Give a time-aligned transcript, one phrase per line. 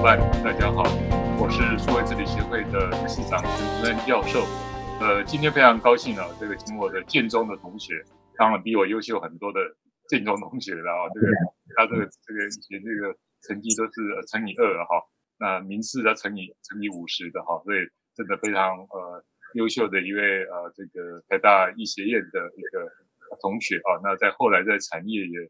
[0.00, 0.80] 伙伴，大家好，
[1.36, 4.40] 我是数位治理协会的理事长陈承恩教授。
[4.98, 8.02] 呃，今天非常高兴啊，这个请我的建中的同学，
[8.34, 9.60] 当然比我优秀很多的
[10.08, 11.26] 建中同学了啊，这个
[11.76, 13.92] 他这个这个以前这个成绩都是
[14.26, 15.04] 乘以二哈，
[15.38, 17.80] 那名次他乘以乘以五十的哈，所以
[18.16, 19.22] 真的非常呃
[19.52, 22.88] 优秀的一位呃这个台大医学院的一个
[23.42, 25.40] 同学啊，那在后来在产业也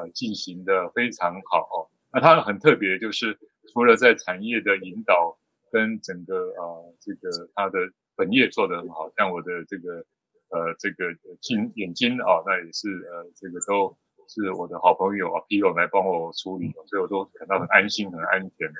[0.00, 1.92] 呃进行的非常好哦。
[2.10, 3.38] 那他很特别，就是
[3.72, 5.38] 除了在产业的引导
[5.70, 7.78] 跟整个呃这个他的
[8.16, 10.04] 本业做得很好，像我的这个
[10.50, 13.96] 呃这个睛眼睛啊，那也是呃这个都
[14.28, 18.72] 是我的好朋友啊，P 友来帮我处理，所以我都感到很安心、很安全。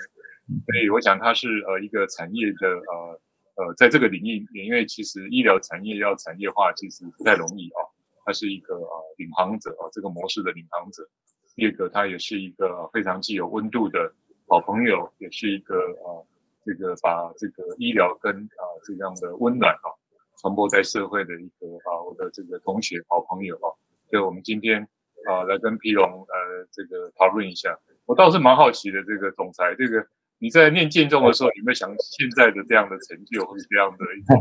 [0.66, 3.20] 所以我想他是呃一个产业的呃
[3.56, 7.84] 呃在这个领域，因为其实医疗产业要产业化其实不太容易啊，
[8.25, 11.06] 他是一个呃领航者啊，这个模式的领航者。
[11.55, 14.14] 第二个，他也是一个非常具有温度的
[14.48, 16.24] 好朋友，也是一个啊，
[16.64, 19.92] 这个把这个医疗跟啊、这样的温暖啊
[20.40, 23.68] 传播在社会的一个啊我的这个同学好朋友啊，
[24.10, 24.88] 所以我们今天
[25.27, 27.78] 啊来跟皮龙呃这个讨论一下。
[28.06, 30.06] 我倒是蛮好奇的，这个总裁，这个
[30.38, 34.34] 你在念建中的时候，有没有想现在的这样的成就或者这样的一个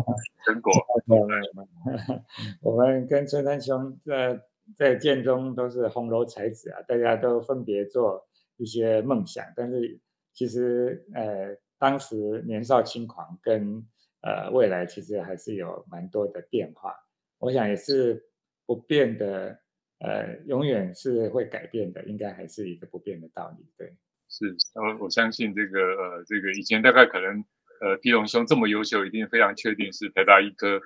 [0.45, 0.71] 成果？
[2.63, 4.39] 我们跟春山兄在。
[4.77, 8.26] 在建中都是红楼才子啊，大家都分别做
[8.57, 9.99] 一些梦想，但是
[10.33, 13.85] 其实呃当时年少轻狂跟
[14.21, 16.93] 呃未来其实还是有蛮多的变化，
[17.39, 18.23] 我想也是
[18.65, 19.59] 不变的，
[19.99, 23.95] 呃永远是会改变的，应该还是一个不变的道理，对。
[24.29, 27.43] 是，我我相信这个呃这个以前大概可能
[27.79, 30.81] 呃狄龙兄这么优秀，一定非常确定是台大医科。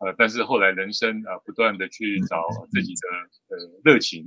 [0.00, 4.26] 呃，但是后来人生啊，不断的去找自己的呃热情，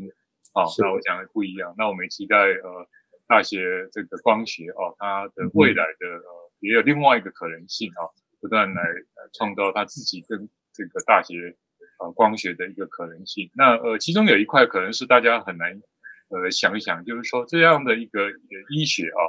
[0.54, 1.74] 啊，那我想不一样。
[1.78, 2.88] 那我们期待呃
[3.28, 8.08] 大学这个光学哦，它的未来的呃也有另外一个可能性啊，
[8.40, 11.56] 不断来呃创造它自己跟这个大学
[12.00, 13.50] 呃光学的一个可能性。
[13.56, 15.82] 那呃其中有一块可能是大家很难
[16.30, 18.30] 呃想一想，就是说这样的一个
[18.70, 19.22] 医学啊，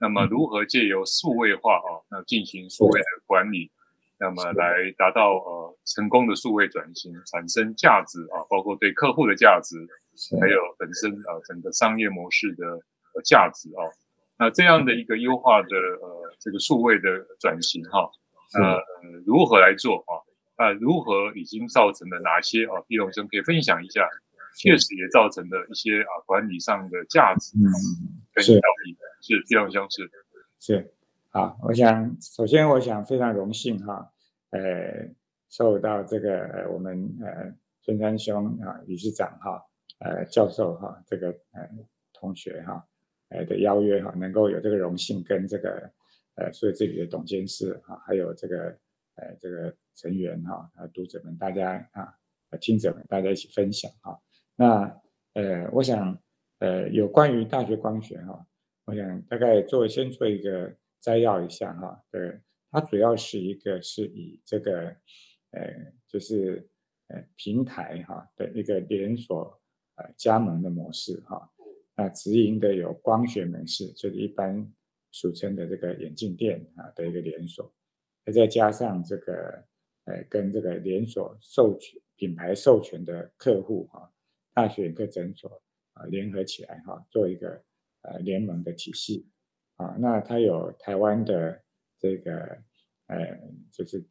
[0.00, 3.70] 那么如何借由数位化啊，那进行数位的管理。
[4.20, 9.76] 那么来达到呃成功的数位转型，产生价值啊，包括对客户的价值，
[10.40, 12.66] 还有本身呃整个商业模式的
[13.14, 13.82] 呃价值啊。
[14.38, 15.68] 那这样的一个优化的
[16.00, 18.10] 呃这个数位的转型哈，
[18.54, 18.80] 呃
[19.26, 20.22] 如何来做啊？
[20.56, 22.82] 那如何已经造成了哪些啊？
[22.86, 24.08] 毕龙兄可以分享一下，
[24.56, 27.56] 确实也造成了一些啊管理上的价值
[28.32, 28.96] 跟效益。
[29.20, 30.10] 是丕龙兄是
[30.60, 30.92] 是。
[31.30, 34.10] 好，我想首先我想非常荣幸哈，
[34.50, 35.08] 呃，
[35.48, 37.52] 受到这个呃我们呃
[37.82, 39.62] 孙山兄啊理事长哈
[39.98, 41.68] 呃教授哈这个呃
[42.12, 42.86] 同学哈
[43.30, 45.90] 呃的邀约哈，能够有这个荣幸跟这个
[46.34, 48.78] 呃所以这里的董监事哈还有这个
[49.16, 52.14] 呃这个成员哈啊读者们大家啊
[52.60, 54.18] 听者们大家一起分享哈。
[54.56, 55.00] 那
[55.34, 56.18] 呃我想
[56.58, 58.46] 呃有关于大学光学哈，
[58.84, 60.74] 我想大概做先做一个。
[61.00, 62.40] 摘要一下哈，对，
[62.72, 64.88] 它主要是一个是以这个，
[65.52, 66.68] 呃，就是
[67.06, 69.60] 呃平台哈的一个连锁
[69.98, 71.50] 呃加盟的模式哈，
[71.94, 74.72] 那直营的有光学门市，就是一般
[75.12, 77.72] 俗称的这个眼镜店啊的一个连锁，
[78.32, 79.64] 再加上这个
[80.04, 84.10] 呃跟这个连锁授权品牌授权的客户哈，
[84.54, 87.62] 大学眼科诊所啊联合起来哈，做一个
[88.02, 89.28] 呃联盟的体系。
[89.76, 91.62] 啊，那它有台湾的
[92.00, 92.34] 这个，
[93.06, 94.04] 呃，就是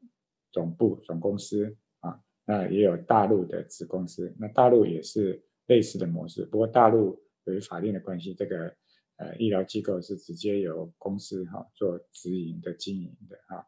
[0.50, 4.34] 总部总公司啊，那也有大陆的子公司。
[4.40, 8.76] 那大陆也是类似的模式，不过大陆由于法定的关系，这个
[9.18, 13.66] 呃医疗机构是直接由公司哈、做直营的经营的哈、啊。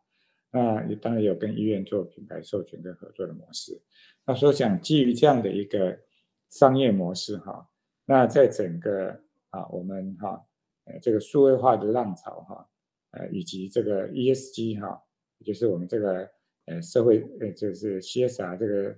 [0.51, 3.79] 那也当然有跟医院做品牌授权跟合作的模式。
[4.25, 5.99] 那所以想基于这样的一个
[6.49, 7.69] 商业模式哈、
[8.05, 9.21] 那在整个
[9.51, 10.45] 啊我们哈。
[10.85, 12.67] 呃这个数位化的浪潮哈，
[13.11, 14.99] 呃，以及这个 ESG 哈，
[15.45, 16.27] 就是我们这个
[16.65, 18.97] 呃社会呃就是 CSR 这个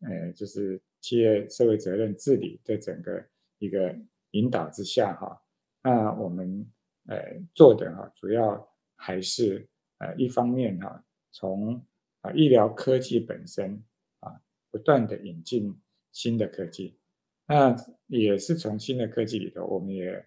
[0.00, 3.24] 呃就是企业社会责任治理的整个
[3.58, 3.94] 一个
[4.32, 5.42] 引导之下哈，
[5.82, 6.66] 那我们
[7.06, 9.68] 呃做的哈主要还是
[9.98, 11.84] 呃一方面哈，从
[12.20, 13.82] 啊医疗科技本身
[14.20, 14.40] 啊
[14.70, 15.78] 不断的引进
[16.12, 16.98] 新的科技，
[17.46, 20.26] 那也是从新的科技里头我们也。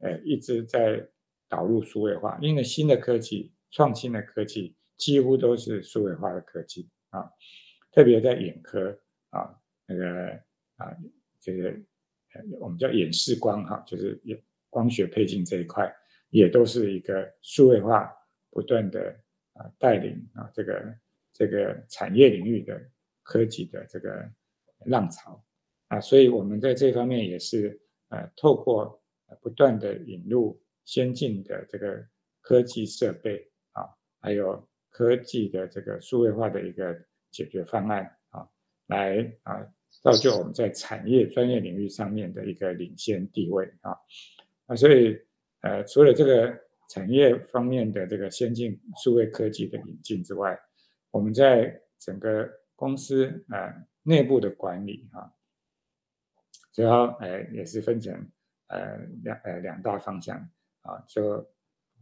[0.00, 1.08] 呃，一直在
[1.48, 7.28] 导入数位化，因为新的科技、创新的科技几乎都是数位化的科技啊。
[7.90, 8.96] 特别在眼科
[9.30, 9.58] 啊，
[9.88, 10.30] 那个
[10.76, 10.94] 啊，
[11.40, 11.74] 这个
[12.60, 14.20] 我们叫演示光哈，就是
[14.70, 15.92] 光学配镜这一块，
[16.28, 18.14] 也都是一个数位化
[18.50, 19.18] 不断的
[19.54, 20.94] 啊带领啊这个
[21.32, 22.78] 这个产业领域的
[23.22, 24.30] 科技的这个
[24.84, 25.42] 浪潮。
[25.88, 27.80] 啊，所以我们在这方面也是
[28.10, 29.02] 呃透过
[29.40, 32.06] 不断的引入先进的这个
[32.42, 33.88] 科技设备啊，
[34.20, 36.94] 还有科技的这个数位化的一个
[37.30, 38.46] 解决方案啊，
[38.88, 39.66] 来啊
[40.02, 43.96] 造就我们在产业专业领域上面的一个领先地位啊
[44.66, 45.18] 啊，所以。
[45.60, 46.56] 呃，除了这个
[46.88, 50.56] 产业方面的这个先进数位科技的引进之外，
[51.10, 53.74] 我们在整个公司呃
[54.04, 55.34] 内部的管理哈，
[56.72, 58.14] 主要呃也是分成
[58.68, 60.38] 呃两呃两大方向
[60.82, 61.44] 啊，就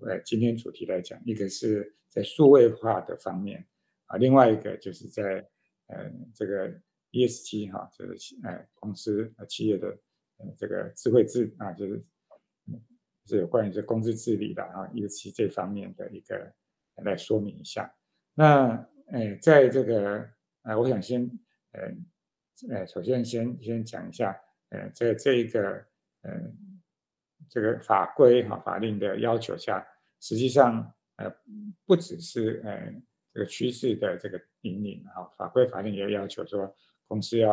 [0.00, 3.66] 呃今天主题来讲，一个是在数位化的方面
[4.04, 5.48] 啊，另外一个就是在
[5.86, 6.78] 呃这个
[7.16, 9.88] ESG 哈，就是呃公司呃企业的
[10.38, 12.04] 呃这个智慧制啊，就是。
[13.28, 16.54] 是有关于这公司治理的啊，尤其这方面的一个
[17.02, 17.92] 来说明一下。
[18.34, 18.68] 那
[19.08, 20.30] 呃，在这个
[20.62, 21.28] 呃，我想先
[21.72, 21.92] 呃
[22.70, 25.60] 呃，首先先先讲一下呃，在这一个
[26.22, 26.40] 呃
[27.48, 29.84] 这个法规哈法令的要求下，
[30.20, 31.28] 实际上呃
[31.84, 32.94] 不只是呃
[33.32, 36.72] 这个趋势的这个引领哈，法规法令也要求说
[37.06, 37.50] 公司要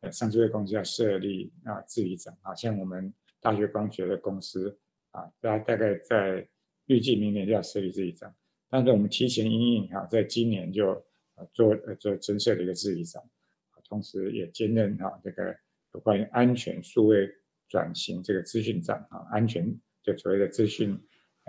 [0.00, 4.78] 呃上市公司要设立啊治理长啊，像我们大学光学的公司。
[5.10, 6.46] 啊，大大概在
[6.84, 8.32] 预计明年就要设立这一张，
[8.68, 11.02] 但是我们提前因应哈，在今年就
[11.50, 13.20] 做呃做增设了一个治理长，
[13.88, 15.56] 同时也兼任哈这个
[15.94, 17.26] 有关于安全数位
[17.70, 20.96] 转型这个资讯长啊，安全就所谓的资讯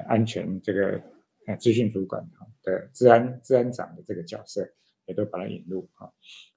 [0.08, 1.00] 安全这个
[1.46, 2.26] 呃资讯主管
[2.64, 4.68] 的治安治安长的这个角色，
[5.06, 6.12] 也都把它引入哈。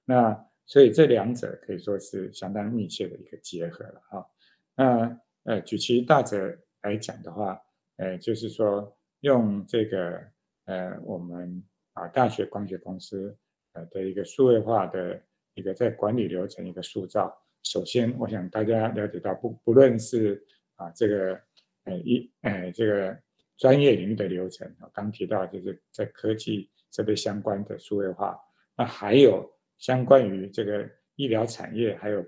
[0.05, 0.33] 那
[0.65, 4.27] 所以这两者可以说是相当密切的一个结合了哈。
[4.75, 6.57] 那呃举其大者。
[6.85, 7.57] 来讲的话，
[7.95, 10.21] 呃，就是说用这个
[10.65, 11.63] 呃，我们
[11.93, 13.33] 啊大学光学公司
[13.71, 15.17] 呃的一个数位化的
[15.53, 17.33] 一个在管理流程一个塑造。
[17.63, 20.45] 首先，我想大家了解到，不不论是
[20.75, 21.39] 啊这个
[21.85, 23.17] 呃一呃这个
[23.55, 28.37] 专业领域的流程，啊刚提到就是在科技设备相关的数位化，
[28.75, 29.49] 那还有
[29.83, 32.25] 相关于这个医疗产业还有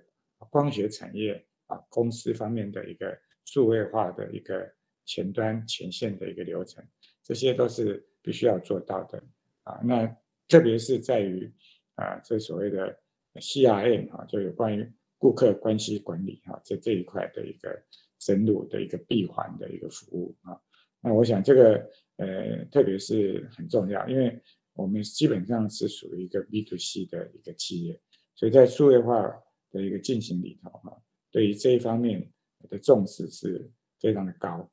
[0.50, 3.18] 光学产业啊公司方面的一个。
[3.48, 4.68] 数位化的一个
[5.06, 6.84] 前端前线的一个流程，
[7.24, 9.24] 这些都是必须要做到的
[9.62, 9.80] 啊。
[9.84, 10.04] 那
[10.48, 11.54] 特别是在于
[11.94, 13.00] 啊，这所谓的
[13.36, 17.80] CRM 啊，就有关于顾客关系管理哈，在这一块的一个
[18.18, 20.60] 深入的一个闭环的一个服务啊。
[21.01, 21.88] 那我想这个
[22.18, 24.42] 呃，特别是很重要，因为
[24.75, 28.00] 我们基本上是属于一个 B to C 的一个企业，
[28.36, 29.36] 所以在数位化
[29.72, 31.01] 的一个进行里头哈，
[31.31, 32.31] 对于这一方面。
[32.68, 33.69] 的重视是
[34.00, 34.68] 非常的高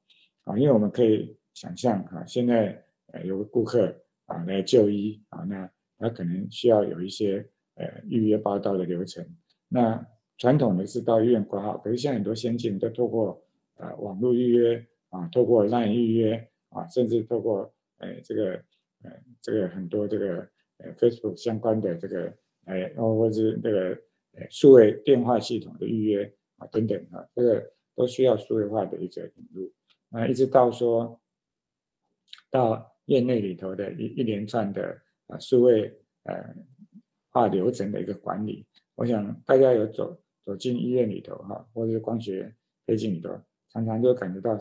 [0.44, 3.94] 啊，因为我们可以想象哈，现在呃有个顾客
[4.24, 9.22] 啊来就医啊，那他可能需要有一些呃预约报到的流程。
[9.68, 10.02] 那
[10.38, 13.44] 传统的是到医院挂号，可是现在很多先进都透过
[13.76, 18.64] 呃网络预约啊，透过 LINE 预约啊，甚至透过呃这个
[19.02, 19.10] 呃
[19.40, 22.34] 这个很多这个呃 Facebook 相关的这个
[22.64, 23.88] 呃或者是这个
[24.32, 27.72] 呃数位电话系统的预约啊等等啊这个。
[27.94, 29.70] 都需要数位化的一个引入，
[30.08, 31.20] 啊，一直到说，
[32.50, 36.56] 到业内里头的一一连串的啊数位呃
[37.28, 42.50] 化流程的一个管理，我想大家有走走进医院里头哈，或者是光学
[42.86, 44.58] 背景里头，常常就感觉到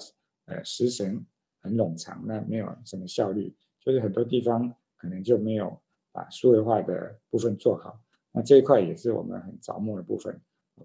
[0.47, 1.25] 呃时程
[1.61, 5.77] 很冗长，那没有什么效率，就是很多地方可能就没有
[6.11, 7.99] 把数位化的部分做好，
[8.31, 10.39] 那这一块也是我们很着墨的部分，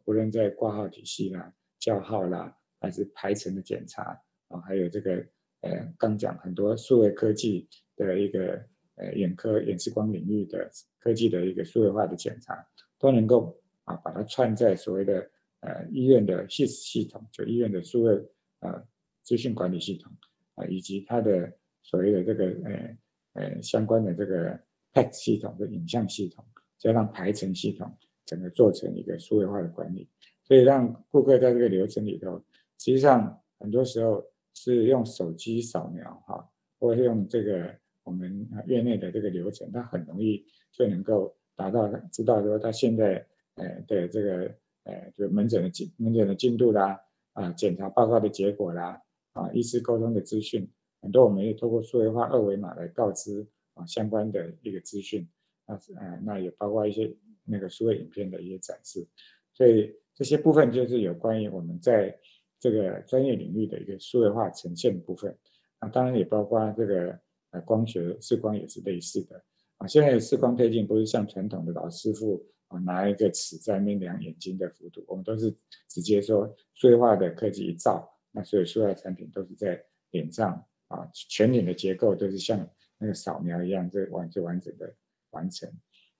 [0.04, 1.52] 无论在挂号体系啦。
[1.78, 5.24] 叫号啦，还是排程的检查啊，还有这个
[5.60, 8.60] 呃，刚讲很多数位科技的一个
[8.96, 12.66] 呃眼科眼视光领域的科技的一个数位化的检查，
[12.98, 18.14] 都能够啊把它串在所谓的呃医院的 HIS 系统，就医院的数位
[18.60, 18.82] 呃
[19.22, 20.10] 资讯管理系统
[20.54, 21.52] 啊，以及它的
[21.86, 22.96] 所谓的这个呃
[23.34, 24.58] 呃相关的这个
[24.92, 26.44] PACS 系统的影像系统，
[26.78, 27.88] 加上排程系统，
[28.24, 30.08] 整个做成一个数位化的管理。
[30.42, 32.36] 所以让顾客在这个流程里头，
[32.78, 34.24] 实际上很多时候
[34.54, 36.50] 是用手机扫描哈，
[36.80, 43.24] 或是用这个我们院内的这个流程，他很容易就能够达到知道说他现在
[43.54, 47.00] 呃的这个呃就门诊的进门诊的进度啦
[47.32, 49.00] 啊检查报告的结果啦
[49.32, 50.68] 啊医师沟通的资讯，
[51.00, 55.28] 很多我们也透过数位化二维码来告知啊相关的一个资讯，
[55.66, 59.06] 那呃那也包括一些那个数位影片的一些展示，
[59.52, 59.94] 所以。
[60.18, 62.18] 这些部分就是有关于我们在
[62.58, 65.36] 这个专业领域的一个数位化呈现的部分。
[65.78, 69.44] 那，当然也包括这个呃光学视光也是类似的
[69.76, 69.86] 啊。
[69.86, 75.54] 现在的视光推进不是像传统的老师傅啊拿一个尺在那量眼睛的幅度，我们都是
[75.86, 84.94] 直接说数位化的科技一照，那所有数位产品都是在脸上啊，全脸的结构都是像那个扫描一样，这完就完整的
[85.30, 85.70] 完成。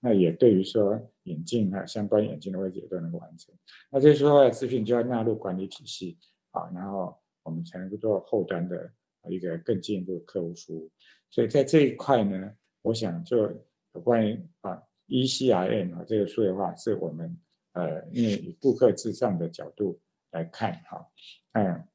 [0.00, 3.54] 那也对于说眼镜啊相关眼镜的位置也都能够完成。
[3.90, 6.18] 那这些数位资讯就要纳入管理体系
[6.50, 8.92] 啊，然后我们才能够做后端的
[9.28, 10.90] 一个更进一步的客户服务。
[11.30, 13.38] 所以在这一块呢，我想就
[13.94, 17.36] 有关于啊 ECRM 啊这个数位化是我们
[17.72, 19.98] 呃因为以顾客至上的角度
[20.30, 21.08] 来看哈，
[21.52, 21.88] 嗯，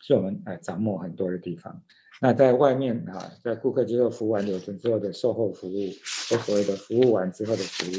[0.00, 1.80] 是我们呃掌握很多的地方。
[2.20, 5.86] 那在外面哈，在顾客接受服务完流程之后的售后服务，
[6.28, 7.94] 或所谓的服务完之后的服务，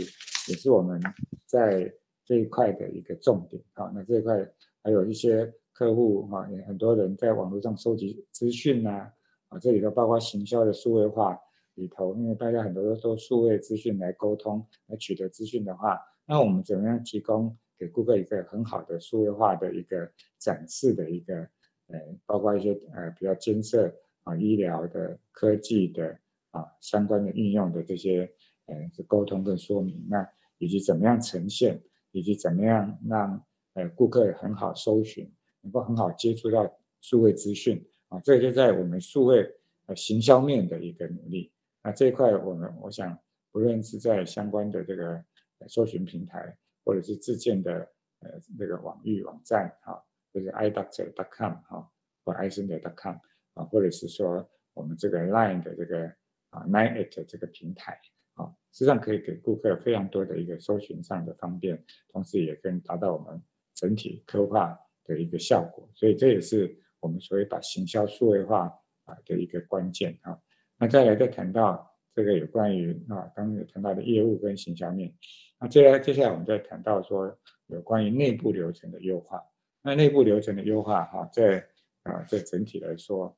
[0.47, 1.01] 也是我们
[1.45, 1.91] 在
[2.23, 3.91] 这一块的一个重点啊。
[3.95, 4.47] 那这一块
[4.83, 9.11] 还有一些客户哈，也很多人在网络上收集资讯呐，
[9.49, 11.35] 啊，这里头包括行销的数位化
[11.73, 21.47] 里头，因为大家很多都说数位资讯来沟通来取得资讯的话，那我们怎么样提供给顾客一个很好的数位化的一个展示的一个
[21.91, 23.93] 呃，包括一些呃比较监测。
[24.23, 26.15] 啊，医疗的、科技的
[26.51, 28.31] 啊，相关的应用的这些，
[28.67, 28.75] 呃，
[29.07, 30.23] 沟通跟说明，那
[30.59, 31.81] 以及怎么样呈现，
[32.11, 33.43] 以及怎么样让
[33.73, 35.27] 呃顾客很好搜寻，
[35.61, 39.43] 能够很好接触到数位资讯啊，这个就在我们数位
[39.87, 41.51] 呃行销面的一个努力。
[41.83, 43.17] 那这一块，我们我想，
[43.51, 45.19] 不论是在相关的这个
[45.67, 46.55] 搜寻平台，
[46.85, 47.73] 或者是自建的
[48.19, 48.29] 呃
[48.59, 49.99] 那个网域网站哈，
[50.33, 51.91] 就是 iDoctor.com 哈，
[52.23, 53.17] 或 iCenter.com。
[53.53, 56.05] 啊，或者是说我们这个 Line 的这个
[56.51, 57.99] 啊 Nine eight 这个平台
[58.35, 65.89] 啊，实际上可以给顾客非常多的一个搜寻上的方便，同时也可以达到我们整体客化的一个效果。
[65.93, 68.73] 所以这也是我们所谓把行销数位化
[69.03, 70.39] 啊的一个关键啊。
[70.77, 75.13] 那再来再谈到这个有关于啊刚刚有谈到的业务跟行销面，
[75.59, 79.43] 那接下来接下来我们再谈到说有关于内部流程的优化。
[79.83, 81.67] 那内部流程的优化哈，在
[82.03, 83.37] 啊在整体来说。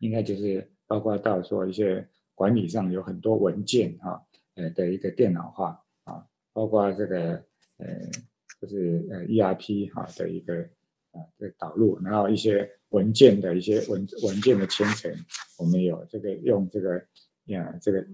[0.00, 4.22] 应该就是包括到说一些管理上有很多文件哈，
[4.54, 7.42] 呃的一个电脑化啊，包括这个
[7.78, 7.86] 呃
[8.60, 10.60] 就是呃 ERP 哈的一个
[11.12, 15.10] 啊的导入，然后一些文件的一些文文件的签呈，
[15.58, 17.02] 我们有这个用这个
[17.46, 18.06] 呀这个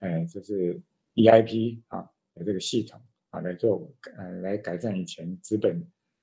[0.00, 0.78] 呃就是
[1.14, 2.02] EIP 啊
[2.34, 5.82] 的这个系统啊来做呃来改善以前资本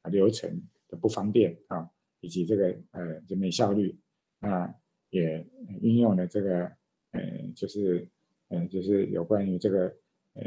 [0.09, 1.89] 流程的不方便啊，
[2.19, 3.97] 以及这个呃就没效率
[4.39, 4.73] 啊。
[5.11, 5.45] 也
[5.81, 6.71] 运用了这个，
[7.11, 7.21] 呃，
[7.53, 8.07] 就是，
[8.47, 9.93] 呃，就是有关于这个，
[10.35, 10.43] 呃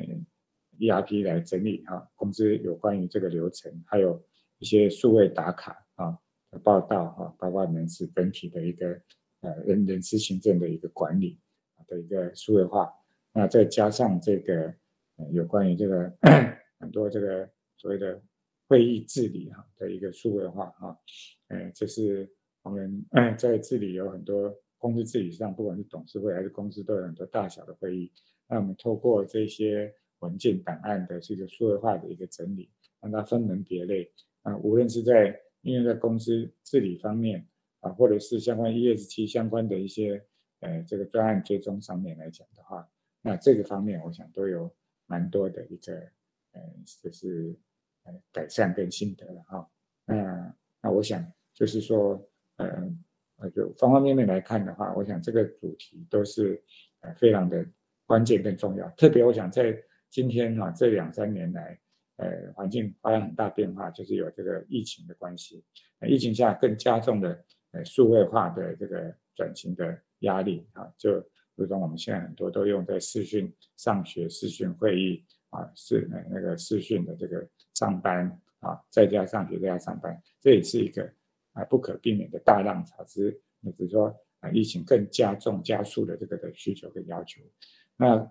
[0.79, 4.25] ，ERP 来整理哈，公司有关于这个流程，还有
[4.59, 6.19] 一些数位打卡啊
[6.51, 8.99] 的报道哈，包括人事本体的一个，
[9.43, 11.39] 呃，人人事行政的一个管理
[11.87, 12.91] 的一个数位化，
[13.35, 14.75] 那再加上这个，
[15.17, 16.11] 呃，有关于这个
[16.81, 17.47] 很多这个
[17.77, 18.19] 所谓的
[18.69, 20.99] 会议治理哈的一个数位化哈，
[21.49, 22.31] 呃，就是。
[22.65, 23.05] 我们
[23.37, 28.11] 在治理有很多公司治理上，不管是董事会还是公司，都有很多大小的会议。
[28.49, 32.71] 那我们透过这些文件档案的这个数位化的一个整理，
[33.03, 34.11] 让它分门别类。
[34.41, 37.47] 啊，无论是在因为在公司治理方面
[37.81, 40.25] 啊，或者是相关 ESG 相关的一些
[40.61, 42.89] 呃这个专案追踪上面来讲的话，
[43.21, 45.95] 那这个方面我想都有蛮多的一个
[46.53, 46.63] 呃
[47.03, 47.55] 就是
[48.05, 49.69] 呃改善跟心得了哈。
[50.07, 52.27] 那那我想就是说。
[52.57, 52.69] 呃，
[53.39, 56.63] 呃，就方方面面来看的话，我想这个主题都是
[57.01, 57.67] 呃非常的
[58.07, 58.89] 关键更重要。
[58.91, 59.77] 特别我想在
[60.09, 61.77] 今天哈、啊、这两三年来，
[62.19, 65.65] 呃，环境发生很大变化，就是有这个疫情的关系。
[66.07, 71.21] 疫情下更加重的呃数位化的这个转型的压力啊，就
[71.57, 78.27] 如同我们现在很多都用在视讯上学、视讯会议啊，是呃那个视讯的这个上班
[78.61, 81.09] 啊，在家上学在家上班，这也是一个。
[81.57, 83.41] 啊，不可避免的大浪潮，只是，
[83.77, 87.41] 只是说啊，疫情更加重、加速的这个的需求跟要求。
[87.97, 88.29] 那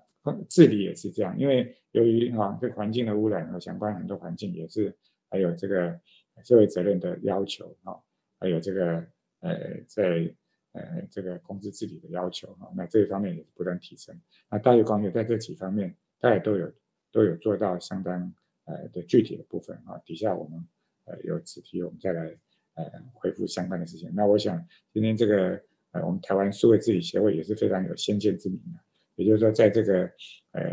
[0.50, 4.94] 治理也是这样，因为由于哈这环境的污染和相关很多环境也是，
[5.30, 5.98] 还有这个
[6.44, 7.98] 社会责任的要求哈，
[8.42, 8.98] 还有这个
[9.40, 10.30] 呃在
[10.74, 14.14] 呃这个公司治理的要求哈，那这一方面也是不断提升。
[14.50, 16.70] 那大业光学在这几方面，大家都有
[17.14, 18.34] 都有做到相当
[18.66, 19.98] 呃的具体的部分啊。
[20.04, 20.68] 底下我们
[21.06, 22.38] 呃有子题，我们再来。
[22.76, 24.12] 呃，回复相关的事情。
[24.16, 28.80] 那我想，今天这个呃，我们台湾数位治理协会也是非常有先见之明的。
[29.14, 30.12] 也就是说，在这个
[30.54, 30.64] 呃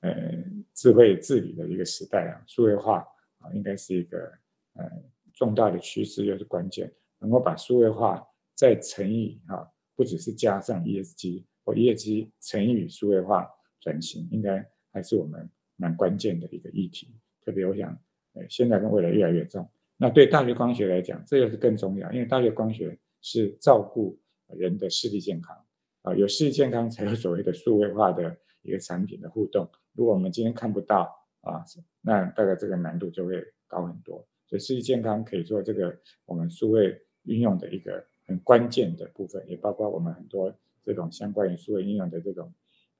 [0.00, 3.06] 呃智慧治理的一个时代啊，数位化
[3.40, 4.32] 啊，应该是一个
[4.76, 4.90] 呃
[5.34, 6.90] 重大的趋势，又是关键。
[7.18, 13.46] 能够把数位化再乘以哈，不只是加上 ESG 或 ESG 乘以数位化
[13.78, 17.08] 转型，应该还是我们蛮关键的一个议题。
[17.44, 17.96] 特别我想，
[18.34, 19.68] 呃，现在跟未来越来越重。
[19.96, 24.18] 那对大学光学来讲，这又是更重要，因为大学光学是照顾
[24.48, 25.56] 人的视力健康
[26.02, 29.68] 啊，有视力健康才有所谓的数位化的一个产品的互动。
[29.94, 31.64] 如果我们今天看不到啊，
[32.02, 34.26] 那大概这个难度就会高很多。
[34.46, 40.54] 所以视力健康可以做这个我们数位运用的一个很关键的部分，也包括我们很多
[40.84, 42.52] 这种相关于数位应用的这种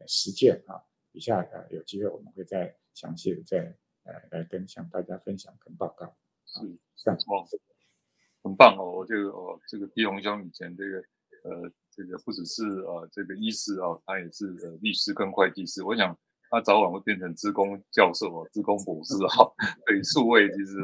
[0.06, 0.80] 实践啊。
[1.16, 6.14] 以下呃有机会我们会再详细的再呃来跟向大家分享跟报告。
[6.44, 6.60] 是，
[7.26, 7.48] 哦，
[8.42, 8.98] 很棒哦！
[8.98, 10.98] 我这个哦，这个毕宏兄以前这个
[11.42, 15.82] 呃，这个不只是呃这个医师啊、哦，他也是呃律师跟会计师。
[15.82, 16.16] 我想
[16.50, 19.50] 他早晚会变成职工教授哦，职工博士哈。
[19.86, 20.76] 对，数位其实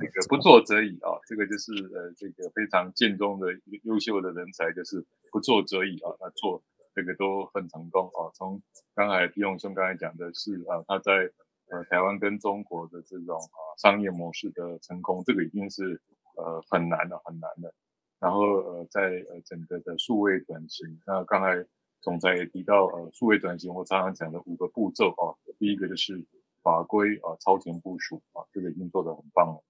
[0.00, 3.48] 这个不做则已啊，这个就是呃这个非常建中的
[3.82, 6.64] 优秀的人才，就是不做则已啊，那做
[6.94, 8.30] 这个都很成功哦。
[8.34, 8.62] 从
[8.94, 11.30] 刚才毕鸿兄刚才讲的是啊，他在。
[11.70, 15.98] 呃，台湾跟中国的这种啊商业模式的成功，这个已经是
[16.36, 17.72] 呃很难了，很难的。
[18.20, 21.66] 然后呃，在呃整个的数位转型，那刚才
[22.02, 26.22] 总裁也提到呃数位转型，我常常讲的五个步骤啊，第一个就是
[26.62, 29.64] 法规啊超前部署啊，这个已经做得很棒了。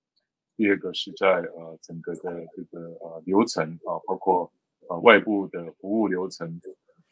[0.57, 4.53] 第二个是在呃整个的这个呃流程啊，包括
[4.89, 6.59] 呃外部的服务流程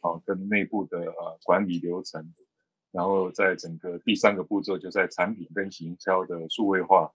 [0.03, 2.31] 啊，跟内部的呃管理流程。
[2.91, 7.11] 然后在整个第三个步骤，就在产品跟行销的数位化，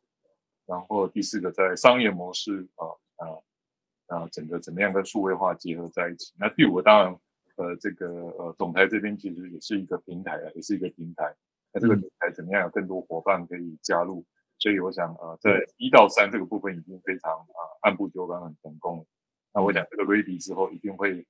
[0.67, 2.83] 然后第四个在商业模式啊
[3.25, 3.39] 啊
[4.09, 6.35] 啊，整个怎么样跟数位化结合在一起？
[6.37, 7.17] 那第五个当然，
[7.55, 11.33] 呃，这个呃总台这边其实也是一个平台啊，也是一个平台。
[11.73, 14.25] 那这个平台怎么样有更多伙伴可以加入？
[14.59, 19.05] 所以我想啊，呃，在一到三这个部分已经非常啊按部就班很成功了。
[19.55, 21.25] 那我想这个 ready 之后，一定会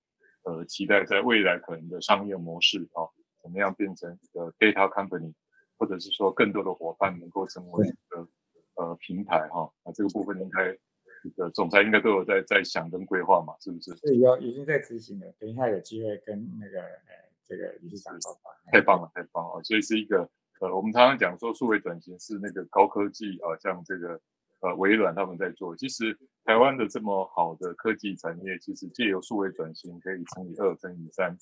[0.58, 3.06] 呃期待在未来可能的商业模式啊。
[3.40, 5.32] 怎么样变成一个 data company，
[5.78, 8.28] 或者是说更多的伙伴能够成为一个
[8.74, 9.62] 呃平台哈？
[9.84, 10.76] 啊这个部分应该
[11.22, 13.94] 这个总裁应该都有在在想跟规划嘛，是不是？
[14.02, 18.50] 对有已经在执行了，等一下有机会跟那个呃这个理事长报告。
[18.72, 19.62] 太棒了，太棒了！
[19.62, 20.28] 所以是一个
[20.60, 24.20] 呃，我们常常讲说数位转型是那个高科技啊，像这个
[24.60, 25.76] 呃微软他们在做。
[25.76, 31.36] 其实台湾的这么好的科技产业，其实借由数位转型可以乘以二，乘以三。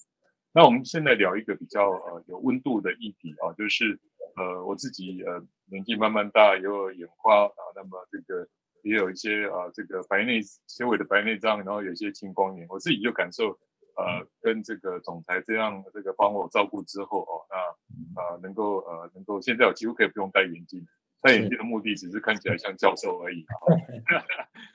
[0.53, 4.01] 那我们现在聊一个比较呃有温度的议题啊，就是
[4.37, 8.49] 呃我自己呃年纪慢慢大，也有眼花啊，那么这个
[8.83, 13.51] 也有一些啊这个白内纤维的白内障，然后有一些青光眼，我自己就感受
[13.97, 20.87] 呃跟这个总裁这样这个帮我照顾之后哦，那啊能够呃能够现在我几乎可以不用戴眼镜，
[21.21, 24.25] 戴眼镜的目的只是看起来像教授而已啊，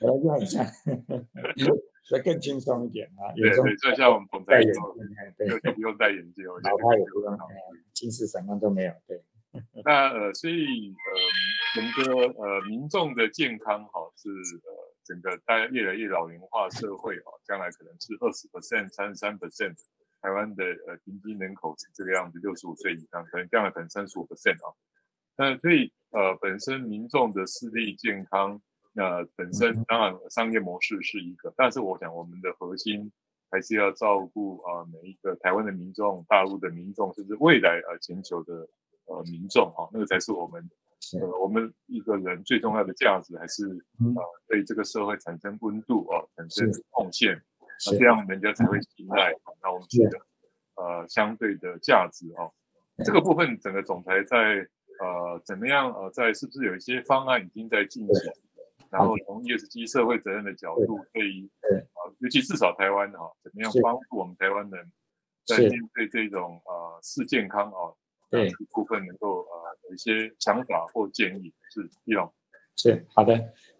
[0.00, 0.64] 我就很像。
[2.04, 4.82] 所以更轻松一点啊，对 对，就像我们总裁戴眼镜，
[5.38, 7.38] 对，就不用戴眼镜，我觉得他也不用，
[7.94, 9.22] 近视什么都没有，对。
[9.84, 14.72] 那呃，所以呃，整个呃民众的健康哈是呃
[15.04, 19.76] 整个大家越来越老龄化社会啊，将来可能是二十 percent、三十三 percent，
[20.20, 24.74] 台湾的呃平均人口是这个样子，六十五岁以上，可能将来可能三十五 percent 啊。
[25.36, 28.60] 那所以呃，本身民众的视力健康。
[28.94, 33.10] 那本身当然商业模式是一个，但是我想我们的核心
[33.50, 38.68] 还是要照顾啊每一个台湾的民众、大陆的民众，甚至未来呃全球的
[39.06, 40.70] 呃民众哈，那个才是我们
[41.18, 43.66] 呃我们一个人最重要的价值，还是
[44.14, 47.42] 啊对这个社会产生温度啊，产生贡献，
[47.86, 50.18] 那这样人家才会信赖，那我们觉得
[50.74, 52.44] 呃相对的价值啊，
[53.06, 54.68] 这个部分整个总裁在
[55.00, 58.32] 呃怎么样呃在是不是有一些方案已经在进行？
[58.90, 64.92] 然后从 ESG 社会责任的角度，对于呃，尤其至少台湾哈，怎么样帮助我们台湾人，
[65.46, 67.88] 在面对这种呃视健康啊，
[68.28, 72.30] 对部分能够呃有一些想法或建议，是李总。
[72.76, 73.34] 是好的，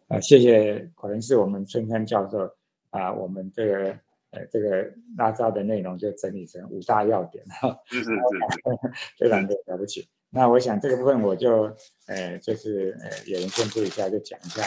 [0.09, 2.51] 啊谢谢，可能是我们春山教授
[2.89, 3.99] 啊，我们这个
[4.31, 8.17] 呃这个拉扎的内容就整理成五大要点哈，是是是，
[9.21, 10.09] 非常的了不起。
[10.35, 11.71] 那我想这个部分我就，
[12.07, 14.63] 呃，就是呃，有人宣布一下，就讲一下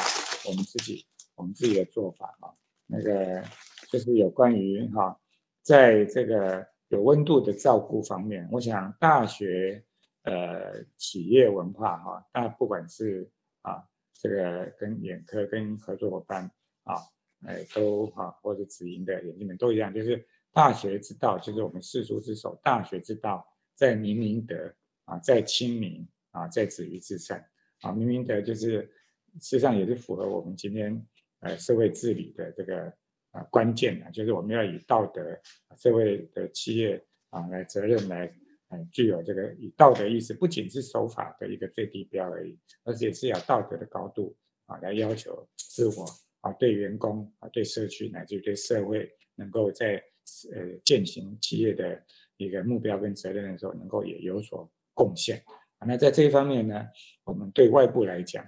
[0.48, 2.56] 我们自己我们自己的做法哈。
[2.86, 3.44] 那个
[3.90, 5.20] 就是有关于哈，
[5.64, 9.84] 在这个有温度的照顾方面，我想大学
[10.22, 13.28] 呃企业文化哈，大不管是
[13.64, 16.44] 啊这个跟眼科跟合作伙伴
[16.84, 16.94] 啊，
[17.48, 20.24] 哎都啊或者直营的眼镜们都一样，就是
[20.54, 24.72] 大学之道，就是我们世俗之首，大学之道在明明德。
[25.06, 27.44] 啊，在亲民啊，在止于至善。
[27.82, 28.82] 啊，明明德就是，
[29.40, 31.06] 事实上也是符合我们今天
[31.42, 32.92] 呃社会治理的这个
[33.32, 35.22] 啊关键啊，就是我们要以道德、
[35.78, 38.34] 社会的企业啊来责任来，
[38.70, 46.06] 嗯，具有这个以道德意识，不仅是守法的一个最低标而已，而且是要道德的高度啊来要求自我
[46.40, 50.02] 啊对员工啊对社区乃至于对社会，能够在
[50.54, 52.02] 呃践行企业的
[52.38, 55.44] 一个目标跟责任的时候，能够也有所贡献。
[55.86, 56.88] 那在这一方面呢，
[57.26, 58.44] 我们对外部来讲，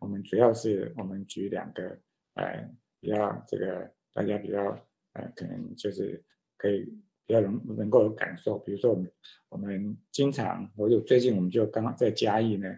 [0.00, 1.96] 我们主要是我们举两个
[2.34, 4.58] 呃比较这个大家比较
[5.12, 6.20] 呃可能就是
[6.56, 6.86] 可以
[7.24, 9.12] 比较能能够有感受，比如说我们
[9.48, 12.68] 我们经常，我就最近我们就刚刚在嘉义呢，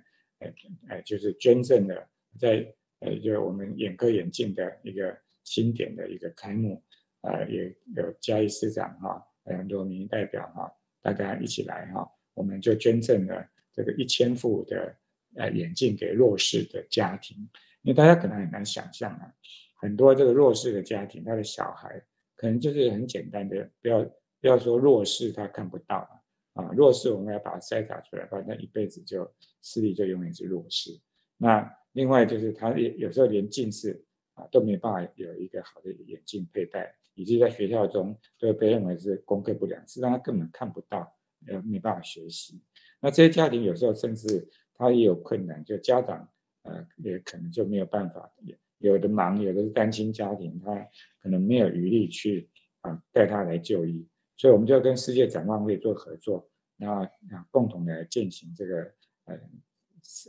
[0.40, 0.52] 呃
[0.88, 2.06] 呃就是捐赠的
[2.38, 6.82] 在呃就我们眼科眼镜的一个新点的一个开幕，
[7.22, 12.06] 呃也有嘉义市长哈，很多民意代表哈，大家一起来哈。
[12.36, 14.94] 我们就捐赠了这个一千副的
[15.34, 17.36] 呃眼镜给弱势的家庭，
[17.80, 19.32] 因为大家可能很难想象啊，
[19.80, 22.00] 很多这个弱势的家庭，他的小孩
[22.36, 24.04] 可能就是很简单的，不要
[24.40, 26.22] 不要说弱势他看不到
[26.52, 29.28] 啊，啊弱势我们要把它筛查出来，不然他一辈子就
[29.62, 30.90] 视力就永远是弱势。
[31.38, 41.15] 那另外就是他也有时候连近视啊都没办法有一个好的眼镜佩戴，以及在学校中都被认为是功课不良，是让他根本看不到。
[41.48, 42.60] 呃，没办法学习。
[43.00, 46.28] 那这些家庭有时候甚至他也有困难，就家长
[46.62, 48.32] 呃也可能就没有办法，
[48.78, 50.74] 有的忙，有的是单亲家庭，他
[51.22, 52.48] 可能没有余力去
[52.80, 54.06] 啊带他来就医，
[54.36, 58.82] 所以我们就要跟世界展望会做合作，然后啊共同来进行这个
[59.24, 59.38] 呃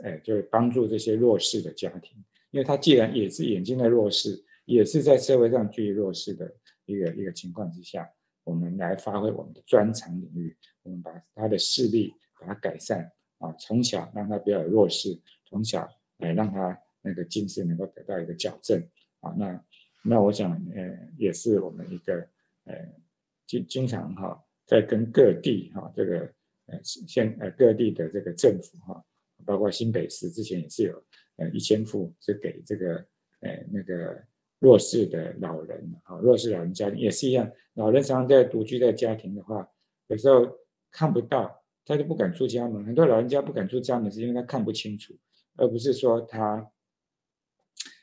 [0.04, 2.18] 呃，就是帮助这些弱势的家庭，
[2.52, 6.54] 因为他既然也是眼睛的弱势，也是在社会上居于弱势的
[6.86, 8.10] 一个一个情况之下。
[8.48, 15.86] 我们来发挥我们的专长领域，我们把他的视力把它改善啊，从小让他不要有弱视，从小
[16.20, 18.82] 来让他那个近视能够得到一个矫正
[19.20, 19.36] 啊。
[19.38, 19.62] 那
[20.02, 22.16] 那我想呃也是我们一个
[22.64, 22.74] 呃
[23.46, 26.20] 经经常哈在跟各地哈这个
[26.68, 29.06] 呃县呃各地的这个政府哈，
[29.46, 31.04] 包括新北市之前也是有
[31.36, 32.96] 呃一千副是给这个
[33.42, 34.24] 呃那个。
[34.60, 37.50] 弱势的老人啊，弱势老人家也是一样。
[37.76, 39.70] 老人常常在独居在家庭的话，
[40.08, 40.48] 有时候
[40.92, 42.84] 看不到，他就不敢出家门。
[42.84, 45.16] 很多老人家不敢出家门，是因为他看不清楚，
[45.58, 46.68] 而不是说他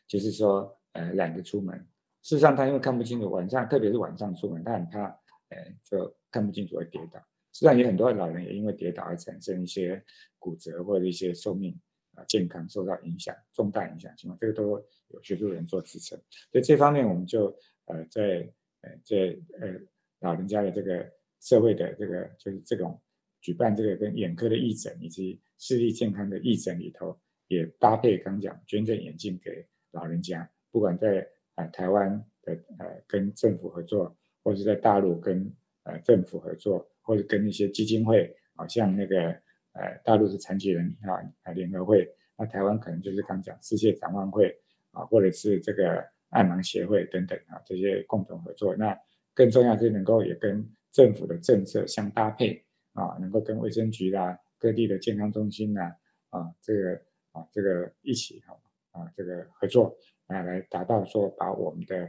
[0.07, 1.77] 就是说呃懒得出门。
[2.23, 5.05] 事实上，他因为看不清楚，晚上特别是晚上出门，他很怕
[5.49, 7.19] 呃就看不清楚而跌倒。
[7.53, 10.03] 实际上，有很多老人也因为跌倒而产生一些
[10.39, 11.77] 骨折或者一些寿命。
[12.17, 14.81] 啊，健康受到影响，重大影响情况，这个都
[15.15, 16.19] 有学术人做支撑。
[16.51, 17.47] 所以这方面，我们就
[17.87, 19.17] 呃在呃在
[19.61, 19.81] 呃
[20.21, 23.01] 老人家的这个社会的这个就是这种
[23.41, 35.51] 举办这个跟眼科的义诊以及视力健康的义诊里头，也搭配刚讲捐赠眼镜给老人家，不管在、呃、台湾的呃跟政府合作，或者在大陆跟
[35.85, 39.43] 呃政府合作，或者跟一些基金会，好、像那个。
[39.77, 44.57] 呃，大陆是残疾人啊啊联合会，那台湾可能就是刚讲世界展望会
[44.95, 48.75] 啊，或者是这个爱盲协会等等啊，这些共同合作。
[48.77, 48.99] 那
[49.35, 55.93] 更重要是能够也跟政府的政策相搭配啊，能够跟卫生局啦、各地的健康中心呐
[56.31, 57.01] 啊，这个
[57.33, 58.57] 啊这个一起哈
[58.93, 59.97] 啊这个合作
[60.29, 62.09] 啊，来达到说把我们的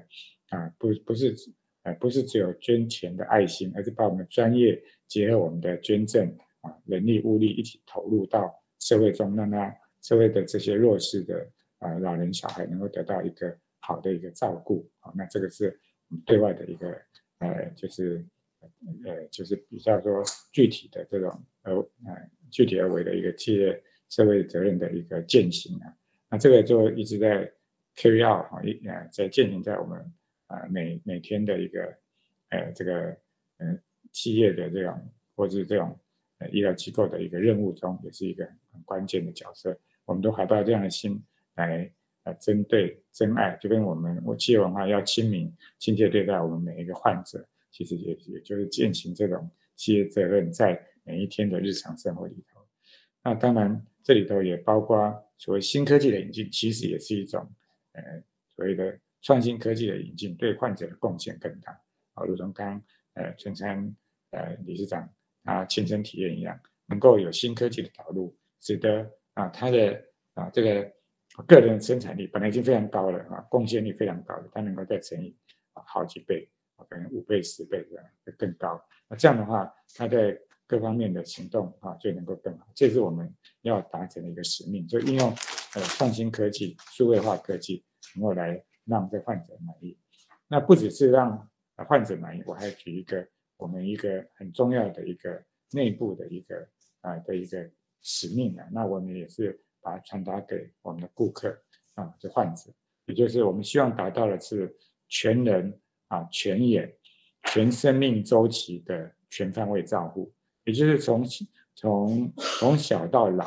[0.50, 1.36] 啊不不是
[1.84, 6.28] 呃不是只有捐钱的爱心，而是把我们专业结合我们的捐赠
[6.62, 6.76] 啊。
[6.86, 11.48] 人力物力一起投入到社会中，让他社会的这些弱势的
[11.80, 16.90] 啊老人小孩能够得到一个好的一个照顾啊，那这个是我们对外的一个
[17.40, 18.26] 呃，就是
[19.06, 21.30] 呃，就是比较说具体的这种
[21.64, 25.94] 呃呃具体而为的一个企业社会责任的一个践行啊，
[26.30, 27.52] 那这个就一直在
[27.96, 30.00] carry out 啊，一呃在践行在我们
[30.48, 31.84] 啊每每天的一个
[32.50, 33.10] 呃这个
[33.58, 33.80] 嗯、呃、
[34.12, 35.98] 企业的这种或者是这种。
[36.38, 39.80] 呃，医疗机构的一个任务中，也是一个很关键的角色。
[40.04, 41.18] 我们都怀抱这样的心
[41.56, 41.91] 来，
[42.24, 52.62] 呃，针对真爱，就跟我们我企业文化要亲民、亲切对待我们每一个患者，其实也也就是践行这种企业责任，在每一天的日常生活里头。
[53.24, 57.46] 那当然，这里头也包括所谓新科技的引进，其实也是一种
[57.94, 58.02] 呃
[58.56, 61.72] 所谓的创新科技的引进，对患者的贡献更大。
[62.13, 62.82] 啊，如同刚
[63.13, 63.96] 呃春山
[64.32, 65.10] 呃理事长。
[65.46, 70.91] 啊，亲身体验一样，能够有新科技的导入，使得啊，他的啊这个
[71.43, 75.36] 个人生产力本来已经非常高了啊，贡献力非常高了，他能够再乘以
[75.74, 78.82] 啊好几倍啊，可能五倍、十倍这样会更高。
[79.08, 82.67] 那这样的话，他在各方面的行动啊就能够更好。
[82.74, 85.30] 这是我们要达成的一个使命，就应用
[85.76, 87.84] 呃创新科技、数位化科技，
[88.15, 89.98] 能够来让这患者满意。
[90.48, 91.50] 那不只是让
[91.88, 96.67] 患者满意，我还举一个我们一个很重要的一个内部的一个
[97.02, 97.69] 啊的一个
[98.02, 101.56] 使命啊，那我们也是把它传达给我们的顾客
[101.93, 102.71] 啊，这患者，
[103.06, 104.76] 也就是我们希望达到的是
[105.08, 106.91] 全人啊、全眼、
[107.52, 111.24] 全生命周期的全方位照护，也就是从
[111.76, 113.45] 从从小到老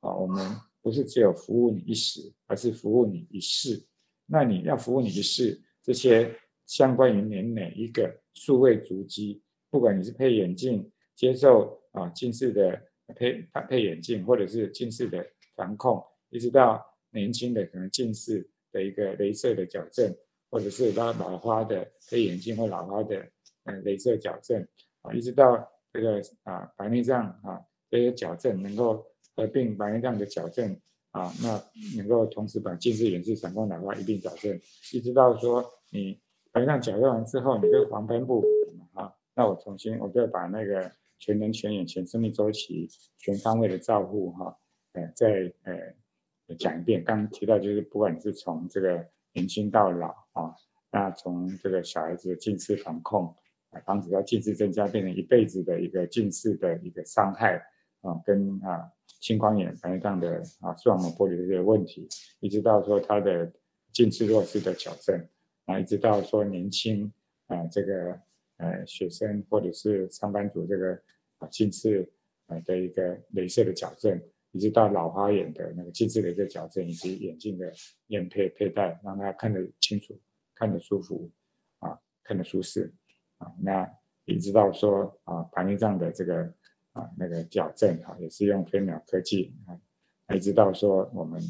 [0.00, 3.82] 啊，我们不是只有服务你一时，而是服务你一世。
[4.26, 6.30] 那你要服务你一世，这些
[6.66, 12.78] 相关于你每一个数位足迹，不管你是配眼镜接受啊近视的
[13.16, 15.26] 配配眼镜，或者是近视的
[15.58, 20.16] 防控，一直到年轻的可能近视的一个镭射的矫正，
[20.48, 23.18] 或者是到老花的配眼镜或老花的
[23.64, 24.64] 嗯镭射矫正
[25.02, 30.80] 啊，一直到这个啊白内障啊这些矫正能够合并白内障的矫正。
[31.10, 31.60] 啊，那
[31.96, 34.54] 能够同时把近视、远视、散光、老花一并矫正，
[34.92, 36.20] 一直到说你
[36.52, 38.44] 白内障矫正完之后，你这个黄斑部
[38.92, 44.54] 啊，那我重新我就把那个全能、全眼、全生命周期、全方位的照护哈，
[44.92, 47.02] 呃，再呃讲一遍。
[47.04, 50.54] 刚刚提到就是，不管你是从这个年轻到老啊，
[50.90, 53.34] 那从这个小孩子近视防控，
[53.70, 57.56] 啊，防止他近视增加变成一辈子的一个近视的一个伤害
[58.00, 58.92] 啊，跟啊。
[59.20, 62.06] 青光眼、白内障的啊，视网膜剥离的这个问题，
[62.38, 63.52] 一直到说他的
[63.90, 65.28] 近视弱视的矫正，
[65.64, 67.12] 啊，一直到说年轻
[67.48, 68.20] 啊这个
[68.58, 70.92] 呃学生或者是上班族这个
[71.38, 72.08] 啊近视
[72.46, 77.72] 啊的一个镭射的矫正，一直到老花眼的那个近视的一个矫正，以及眼镜的
[78.08, 80.18] 验配佩戴，让他看得清楚、
[80.54, 81.30] 看得舒服
[81.78, 82.92] 啊、看得舒适
[83.38, 83.88] 啊，那
[84.24, 86.52] 一直到说啊白内障的这个。
[86.92, 89.78] 啊，那个矫正哈，也是用飞秒科技啊，
[90.26, 91.40] 来知道说我们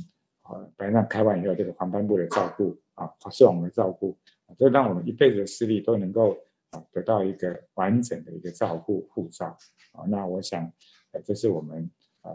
[0.43, 4.19] 啊，白内障开完以后，这个黄斑部的照顾啊，视网膜的照顾，
[4.59, 6.37] 就让我们一辈子的视力都能够
[6.69, 9.57] 啊得到一个完整的一个照顾护照
[9.93, 10.05] 啊。
[10.09, 10.71] 那我想，
[11.13, 11.91] 呃，这是我们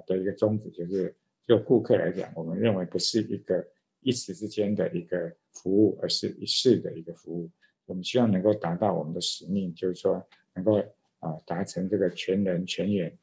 [0.06, 1.16] 的一个宗旨，就是
[1.48, 3.66] 就顾客来讲，我们认为不是一个
[4.02, 7.50] 一时之间的一个服务，而是一世的一个服务。
[7.86, 10.26] 我们希望能够达到我们的使命，就是说
[10.56, 10.82] 能够。
[11.24, 13.18] 啊，达成这个全人、全眼、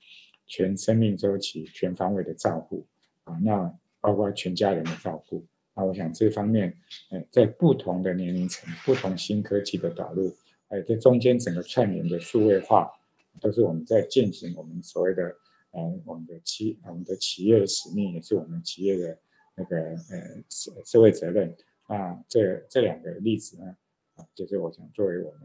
[0.46, 2.86] 全生命周期、全方位的照顾
[3.24, 6.74] 啊，那包括全家人的照顾啊，我想这方面，
[7.10, 10.34] 呃，在不同的年龄层、不同新科技的导入，
[10.66, 12.90] 还有这中间整个串联的数位化，
[13.38, 15.36] 都是我们在进行我们所谓的，
[15.72, 19.18] 呃，我们的企我们的企业的使命，也是我们企业的
[19.56, 22.22] 那个呃社社会责任啊。
[22.28, 23.76] 这这两个例子呢，
[24.14, 25.40] 啊，就是我想作为我们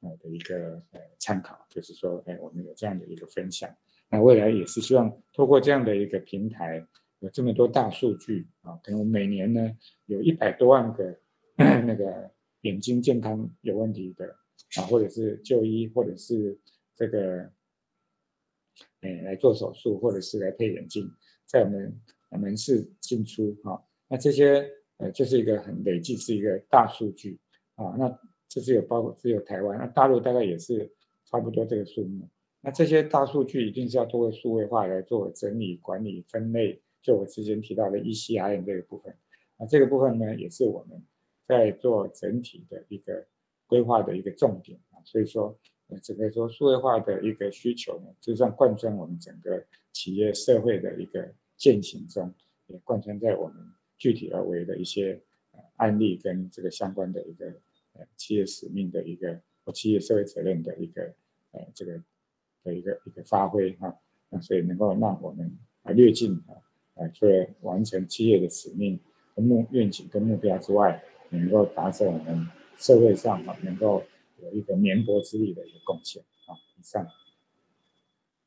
[0.00, 0.16] 呃。
[0.16, 3.72] 的一个呃参考，就是说，哎，我们有这样的一个分享，
[4.10, 6.84] 那未来也是希望透过这样的一个平台，
[7.20, 9.70] 有这么多大数据啊，可能我每年呢
[10.06, 11.16] 有一百多万个
[11.56, 12.30] 那个
[12.62, 14.26] 眼睛健康有问题的
[14.76, 16.58] 啊，或者是就医，或者是
[16.96, 17.48] 这个
[19.02, 21.08] 哎来做手术，或者是来配眼镜，
[21.46, 21.94] 在我们
[22.40, 27.38] 门市进出哈，那这些呃就是一个很累计是一个大数据
[27.76, 28.18] 啊，那。
[28.54, 30.92] 这是有包括只有台湾，那大陆大概也是
[31.24, 32.28] 差不多这个数目。
[32.60, 36.78] 那这些大数据一定是要通过数位化来做整理、管理、分类。
[37.00, 39.16] 就我之前提到的 ECRM 这个部分，
[39.58, 41.02] 那这个部分呢，也是我们
[41.46, 43.26] 在做整体的一个
[43.66, 45.00] 规划的一个重点啊。
[45.02, 45.58] 所以说，
[46.00, 52.32] 整个说数位化的一个需求呢，就算贯穿我们整个企业社会的一个践行中，
[52.68, 53.56] 也贯穿在我们
[53.98, 55.20] 具体而为的一些
[55.76, 57.52] 案例跟这个相关的一个。
[57.94, 61.12] 呃，企业使命的一个和企业社会责任的一个
[61.50, 62.02] 呃，这个
[62.64, 63.94] 的一个一个发挥哈，
[64.30, 66.56] 那所以能够让我们啊略进啊，
[66.94, 68.98] 啊，除了完成企业的使命
[69.34, 74.02] 和目愿景跟目标之外，能够达成我们社会上啊能够
[74.42, 76.58] 有一个绵薄之力的一个贡献啊。
[76.76, 77.06] 以上，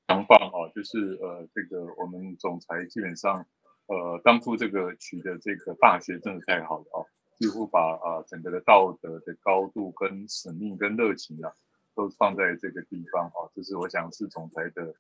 [0.08, 3.46] 强棒啊，就是呃，这个我们总裁基本上
[3.88, 7.00] 呃，当初这个取的这个大学真的太好了啊。
[7.38, 11.52] 几乎把啊整个的道德的高度跟使命跟热情啊，
[11.94, 14.96] 都放在这个地方啊，就是我想是总裁的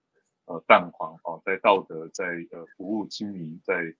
[0.45, 3.95] 呃蛋黄啊，在道德在呃服务亲民在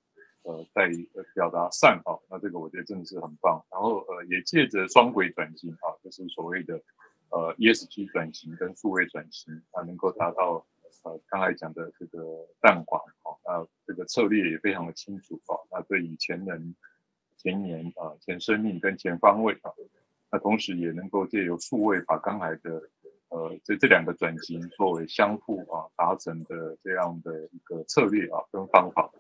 [0.46, 3.62] 呃在呃表达善啊，那这个我觉得真的是很棒。
[3.70, 6.82] 然后呃也借着双轨转型啊，就是所谓的
[7.30, 10.66] 呃 ESG 转型跟数位转型啊，能够达到
[11.04, 16.76] 呃刚才讲的这个淡黄啊，那这个策略也非常的清楚啊，那对以前人。
[17.38, 19.70] 前年啊，前生命跟全方位啊，
[20.32, 22.82] 那同时也能够借由数位把刚才的
[23.30, 29.12] 呃这这两个转型作为相互啊达成的这样的一个策略啊跟方法，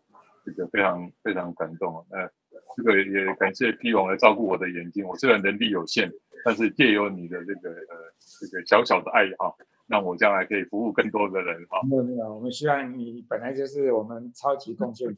[0.45, 2.05] 这个非常非常感动啊。
[2.09, 2.29] 那
[2.77, 5.05] 这个也感谢 P 王来照顾我的眼睛。
[5.05, 6.11] 我虽然能力有限，
[6.43, 11.81] 但是借由你的这个呃这个小小的爱好，让我将来可以服务更多的人哈。
[11.89, 15.17] 没有没有，我们希望你本来就是我们超级贡献者，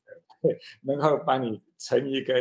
[0.83, 2.33] 能够把你乘一个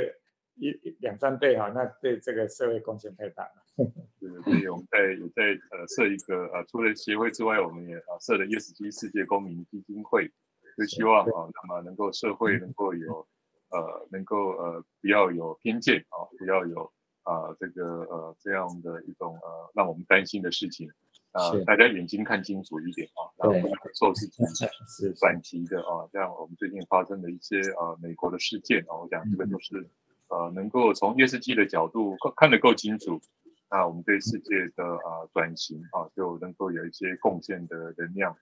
[0.54, 0.70] 一
[1.00, 3.62] 两三倍哈，那对这个社会贡献太大了。
[4.18, 10.30] 对，所以我们在也在呃设一个呃除了协会之外，我们也啊设了 ESG 世界公民基金会，
[10.76, 13.26] 就希望啊那么能够社会能够有
[13.70, 20.88] 呃能够呃不要有偏见啊，不要有啊这个呃这样的一种呃让我们担心的事情。
[21.32, 24.42] 啊，大家眼睛看清楚一点啊，然后受自己
[24.88, 29.86] 是短期的啊，像我们最近发生的一些啊美国的事件啊，我想这个都是
[30.28, 33.20] 呃能够从电视机的角度看得够清楚。
[33.68, 38.34] 那我们对世界的啊转型啊就能够有一些贡献的能量。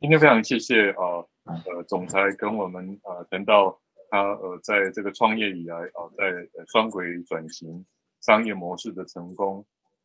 [0.00, 1.11] 今天非常谢谢啊
[1.66, 7.84] 呃总裁跟我们啊谈到他呃在这个创业以来啊在双轨转型
[8.20, 9.64] 商业模式的成功，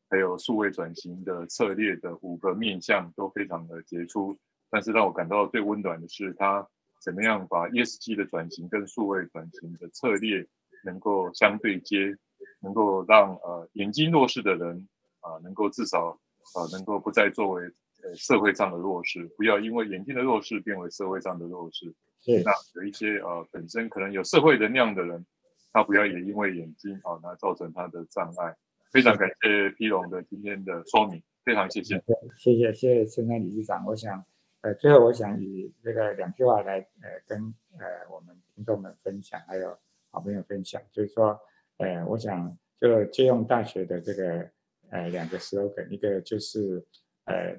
[0.10, 4.38] 还有数位转型的策略的五个面向都非常的杰出。
[4.70, 6.68] 但是让我感到最温暖的是他
[7.02, 10.46] 怎么样把 ESG 的转型跟数位转型的策略
[10.84, 12.18] 能够相对接。
[12.60, 14.88] 能够让呃眼睛弱势的人
[15.22, 16.10] 啊、能够至少
[16.54, 17.64] 啊、能够不再作为
[18.04, 21.94] 呃社会上的弱势，不要因为眼睛的弱势变为社会上的弱势。
[22.26, 25.26] 对那有一些呃本身可能有社会能量的人，
[25.72, 28.56] 他不要也因为眼睛啊，那造成他的障碍。
[28.92, 32.02] 非常感谢披龙的今天的说明，非常谢谢。
[32.38, 33.86] 谢谢谢谢陈山理事长。
[33.86, 34.24] 我想
[34.62, 39.78] 呃最后我想以这个两句话来呃跟呃我们听众们分享，还有
[40.12, 41.40] 好朋友分享，就是说。
[41.80, 44.50] 呃，我想就借用大学的这个
[44.90, 46.84] 呃两个 slogan，一个就是
[47.26, 47.56] 呃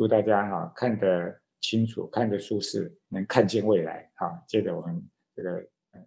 [0.00, 4.42] 祝大家哈、看得清楚，看得舒适，能看见未来哈。
[4.48, 5.56] 接着我们这个
[5.92, 6.00] 呃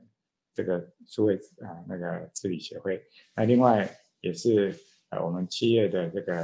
[0.52, 3.00] 这个数位啊那个治理协会，
[3.36, 3.88] 那另外
[4.22, 4.76] 也是
[5.10, 6.36] 呃我们企业的这个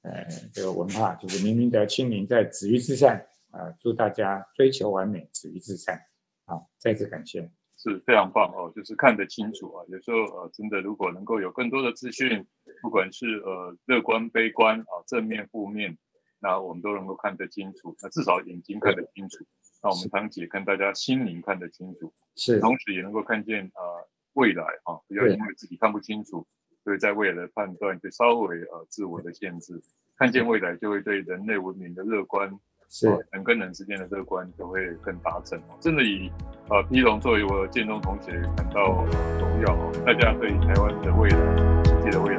[0.00, 6.00] 呃这个文化，就是明明德、亲民，在止于至善啊，祝大家追求完美，止于至善。
[6.46, 7.50] 好，再次感谢。
[7.76, 9.84] 是非常棒哦，就是看得清楚啊。
[9.88, 12.46] 有时候呃，真的如果能够有更多的资讯，
[12.80, 15.96] 不管是呃乐观、悲观啊，正面、负面，
[16.40, 17.96] 那我们都能够看得清楚。
[18.02, 19.44] 那至少眼睛看得清楚，
[19.82, 26.46] 那我们堂姐跟大家心灵看得清楚，是，同时也能够看见啊、呃、未来啊，不要因为自己看不清楚，
[26.84, 29.82] 所以在未来的判断就稍微呃自我的限制。
[30.16, 32.50] 看见未来，就会对人类文明的乐观。
[32.90, 35.60] 是人跟人之间的这个关系就会更达成。
[35.78, 36.32] 真的以
[36.70, 39.04] 呃 P 龙作为我建中同学感到
[39.38, 39.92] 荣耀哦。
[40.06, 42.38] 大家对台湾的未来、世界的未来，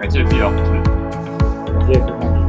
[0.00, 0.82] 感谢老师，
[1.70, 2.39] 感谢